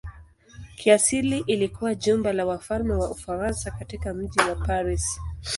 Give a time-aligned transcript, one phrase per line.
[0.77, 5.19] Kiasili ilikuwa jumba la wafalme wa Ufaransa katika mji wa Paris.